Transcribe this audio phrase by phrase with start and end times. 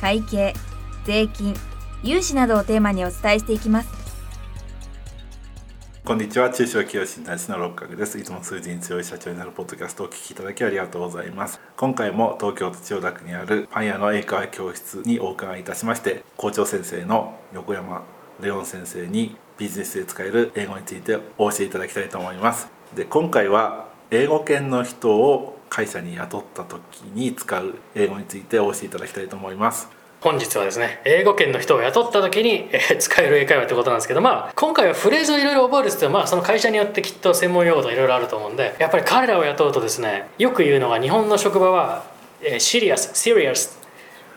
[0.00, 0.54] 会計
[1.04, 1.54] 税金
[2.02, 4.06] 融資などをテーマにお伝えしていきます。
[6.04, 6.50] こんにちは。
[6.50, 8.16] 中小企業診断士の六角です。
[8.16, 11.60] いつも数字に強い社長になるポッドキャストをお聞きいただきありがとうございます。
[11.76, 18.04] 今回も東京都千代田区にあるパン屋の英会話教室にお伺いいたしまして校長先生の横山
[18.40, 22.68] レオン先生にビジネスで使える英語についてお教えいただきたいと思います。
[22.94, 29.88] で今回は英語圏の人を会社に雇った時に使う英語についてお教えいただきたいと思います。
[30.20, 42.04] 本日はですね英語圏の人を雇った時に、えー 使える英会話ってことなんですけどまあ今回はフレーズをいろいろ覚えるって言ってもまあその会社によってきっと専門用語といろいろあると思うんでやっぱり彼らを雇うとですねよく言うのが日本の職場は、
[42.42, 43.78] えー、シリアスシリアス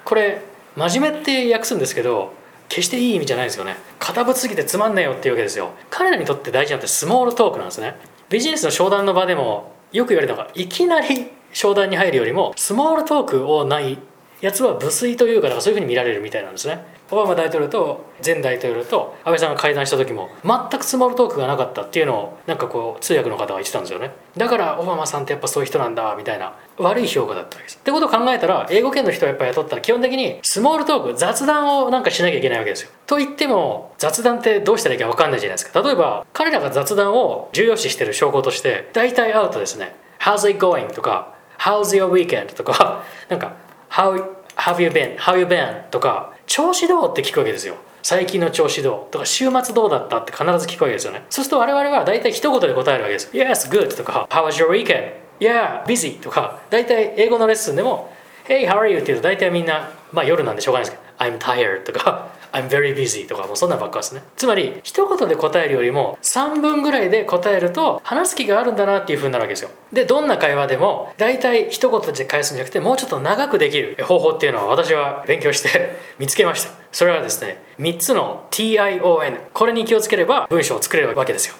[0.03, 0.41] これ
[0.75, 2.33] 真面目って訳すんですけど
[2.67, 3.77] 決していい意味じゃないですよね。
[3.97, 5.71] 堅物すぎてつまんねえよっていうわけですよ。
[5.89, 7.95] 彼らにとって大事なのってスモールトークなんですね。
[8.29, 13.97] ビジネスの商談の場でもよく言われたのがいきなり商談に入るよりもスモールトークをない
[14.41, 16.83] やつは無粋というかかそういうふうに見られるみたいなんですね。
[17.11, 24.11] オバマ大統領と前大統領と安倍さんが会談した時も全くスモールトークがなかったっていうのをなんかこう通訳の方が言ってたんですよね。
[24.37, 27.77] だからオバマさんってやっぱそういう人なんだみたいな悪い評価だったわけです。
[27.77, 32.91] ってことを考えたら英語圏の人をやっぱ雇ったら基本的にスモールトーク雑談をなんかしなきゃいけないわけですよ。
[33.07, 35.81] と言っても雑談ってどうしたらいいか分かんないじゃないですか。
[35.81, 39.95] 例えば彼らが雑談を重要視してる証拠として大体会うとですね。
[40.19, 40.93] How's it going?
[40.93, 42.53] とか How's your weekend?
[42.53, 43.53] とかなんか
[43.99, 44.13] How
[44.55, 45.17] have you been?
[45.17, 45.83] How you been?
[45.89, 49.11] とか調子どうって聞くわけですよ最近の調子どう？
[49.11, 55.11] とか週末どうだったって必ず聞くわけですよねそうすると我々は大体一言で答えるわけです Yes, good とか How was your weekend?
[55.41, 58.09] Yeah, busy とか大体英語のレッスンでも
[58.47, 58.99] Hey, how are you?
[58.99, 64.23] って言うと大体みんなまあ夜なんでしょうがないですけど I'm tired とか I'm very busy とかもうそんなばっかですね。
[64.35, 69.69] つまり一言で答えるよりも3分ぐらいで答えると話す気があるんだなっていう風になるわけですよ。
[69.93, 73.97] でどんな会話でも大体一言で返すんじゃなくてもうちょっと長くできる。
[74.03, 76.71] 方法っていうのは私は勉強して 見つけました。
[76.91, 81.55] それはですね3つの TION これに気をつければ文章を作れるわけですよ。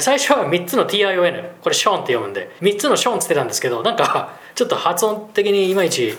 [0.00, 6.16] 最初は3つの TION これショーンって読むんで3つのショーンって言ってたんですけどなんかちょっと発音的にいまいち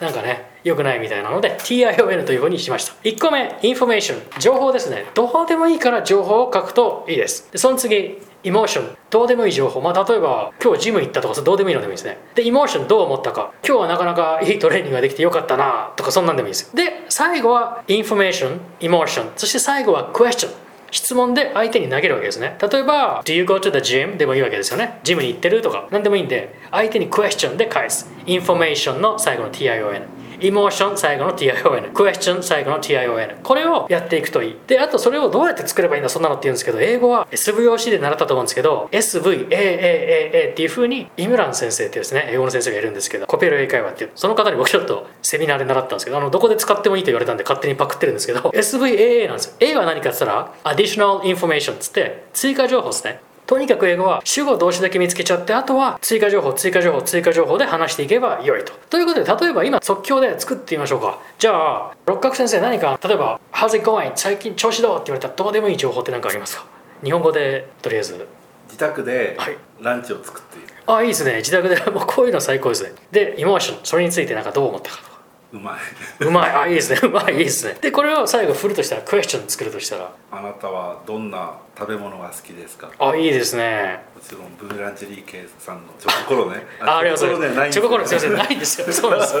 [0.00, 2.94] なんかね良くないみたいなので TION というふうにしました。
[3.02, 4.40] 1個目 information。
[4.40, 5.06] 情報ですね。
[5.14, 7.50] どうでもいいから情報を書くといいです。
[7.52, 8.96] でその次 emotion。
[9.10, 9.80] どうでもいい情報。
[9.80, 12.18] まあ例えば今日ジム行ったとかどうでもいいのでもいいですね。
[12.34, 13.52] で emotion どう思ったか。
[13.66, 16.76] 今日はなかなかいいトレーニングができてよかったなとかそんなんでもいいです。
[16.76, 19.32] で最後は information emotion。
[19.36, 20.52] そして最後はクエスチョン。
[20.96, 22.56] 質問で相手に投げるわけですね。
[22.60, 24.16] 例えば Do you go to the gym?
[24.16, 24.98] でもいいわけですよね。
[25.04, 28.10] ジムに行ってるとか何でもいいんで相手にクエスチョンで返す。
[28.24, 30.02] インフォメーションの最後の TION
[30.40, 34.56] emotion 最後の TION クエスチョン最後の TION これをやっていくといい。
[34.66, 49.54] であとそれをどうやって作ればいいんだそんなのって言うんですけど英語は SVOC で習ったと思うんですけど SVAAAA っていうふうにイムラン先生ってですね英語の先生がいるんですけどコペル英会話っていうその方に僕ちょっとセミナーで習ったんですけどあのどこで使ってもいいと言われたんで勝手にパクってるんですけど SVAA なんですよ。
[49.60, 53.20] A は何かって言ったら Additional Information っつって追加情報ですね。
[53.46, 58.72] とにかく英語は主語動詞だけ見つけちゃってあとは追加情報追加情報追加情報で話していけば良いと。
[58.90, 61.20] ということで例えば今即興で作ってみましょうか。
[61.38, 61.52] じゃ
[61.90, 64.12] あ六角先生何か例えば「How's it going?
[64.16, 66.64] 最近調子どう?」って言われたらどうでもいい情報って何かありますか？
[67.04, 68.26] 日本語でとりあえず。
[68.66, 69.56] 自宅ではい。
[69.80, 71.36] ランチを作っている、あいいですね。
[71.36, 72.92] 自宅でもうこういうの最高ですね。
[73.12, 75.10] でイモーションそれについてなんかどう思ったかとか。
[75.52, 76.26] うまい。
[76.26, 76.50] うまい。
[76.50, 77.00] あいいですね。
[77.02, 77.76] うまいいいですね。
[77.80, 80.10] でこれを最後振るとしたらクエスチョン作るとしたら。
[80.32, 82.90] あなたはどんな食べ物が好きですか？
[82.98, 87.70] あいいですねもちろんブーランジェリー系さんのチョココロねあありがとうございます。
[87.72, 88.92] チョココロね先生ないんですよ。
[88.92, 89.34] そうなんです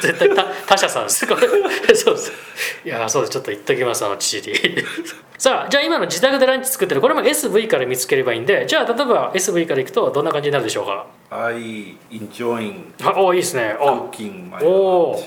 [0.00, 1.26] 絶対他 他社さんです。
[1.26, 2.32] これそうです。
[2.84, 3.32] いやそうです。
[3.32, 4.54] ちょっと言っときますあの父に。
[5.36, 13.76] さあじゃあ今の自宅でランチ作ってるこれも SV から見つければいいんでじゃあ例えば SV からいくとどんな感じになるでしょうか？I enjoying あおいいですね。
[13.80, 15.24] おー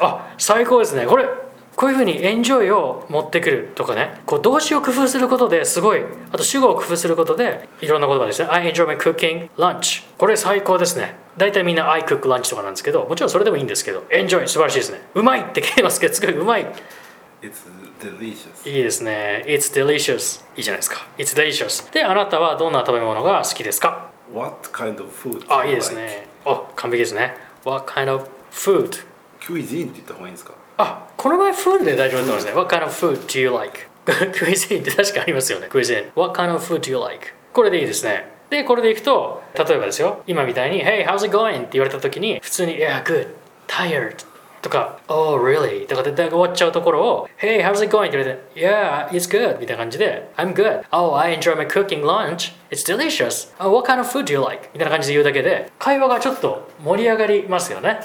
[0.00, 1.06] あ最高ですね。
[1.06, 1.24] これ
[1.74, 11.16] こういうふうにエンジョイを持ってくるとかねこう動詞を工夫することですごいあと主語を工夫することでいろんな言葉ですね I enjoy my cooking lunch これ最高ですね。
[11.38, 15.00] 大体みんな I cook lunch とかなんですけどもちろんそれでもいいんですけどエンジョイ素晴らしいですね。
[15.14, 16.66] うまいって聞いてますけどすごいうまい。
[17.40, 17.52] It's
[18.00, 19.44] delicious いいですね。
[19.48, 21.06] It's delicious いいじゃないですか。
[21.16, 26.26] It's delicious であなたはどんな食べ物が好きですか？What kind of food あいいですね。
[26.44, 27.34] お完璧ですね。
[27.64, 29.04] What kind of food
[29.44, 30.52] クイジンって言った方がいいんですか？
[30.82, 33.88] あこの場合 food で大丈夫だと思いますね What kind of food do you like?
[34.04, 37.28] クイジンって確かありますよねクイジン What kind of food do you like?
[37.52, 41.58] これでいいですねでこれでいくと例えばですよ今みたいに Hey how's it going?
[41.58, 43.28] って言われた時に普通に Yeah good
[43.66, 44.26] tired
[44.60, 45.86] とか Oh really?
[45.86, 48.08] とかで終わっちゃうところを Hey how's it going?
[48.08, 53.52] って言われて Yeah it's good みたいな感じで I'm good Oh I enjoy my cooking lunch It's delicious
[53.60, 54.68] oh, What kind of food do you like?
[54.72, 58.00] みたいな感じで言うだけで会話がちょっと盛り上がりますよね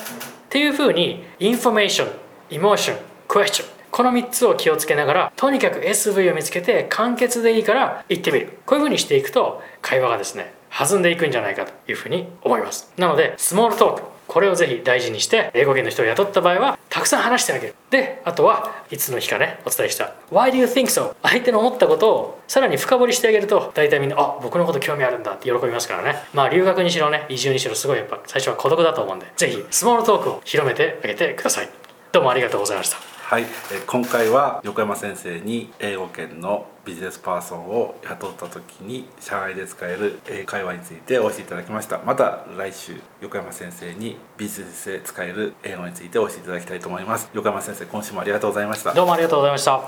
[0.48, 2.12] っていうふうにインフォメーション、
[2.50, 2.98] エモーション、
[3.28, 8.60] クエスチョンこの3つを気をつけながらとにかく SV を見つけて簡潔でいいから言ってみる。
[8.66, 12.94] こういうふうにしていくと会話がですね弾んでいくんじゃないかというふうに思います。
[12.98, 17.76] なのでスモールトークこれをぜひ大事にして英語圏の人を雇った場合はたくさん話してあげる。
[17.90, 21.16] であとはいつの日かねお伝えした Why do you think so?
[21.24, 26.20] 相手の思ったことをさらに深掘りしてあげると大体みんなあ僕のこと興味あるんだって喜びますからね。
[26.34, 31.87] まあ留学にしろね移住にしろすごいやっぱ最初は孤独だと思うんでぜひスモールトークを広めてあげてください。
[32.18, 32.98] どうもありがとうございました。
[32.98, 33.46] はい、え
[33.86, 42.00] 今回は横山先生に英語圏のビジネスパーソンを雇った時に社外で使える英会話についてお教えいただきました。
[42.04, 47.30] また来週横山先生にビジネスで使える英語についてお教えいただきたいと思います。
[47.34, 48.96] 横山先生今週もありがとうございました。
[48.96, 49.80] どうもありがとうございました。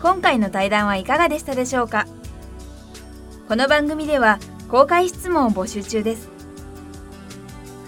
[0.00, 2.06] 今回の対談はいかがでしたでしょうか？
[3.48, 4.38] この番組では
[4.70, 6.30] 公開質問を募集中です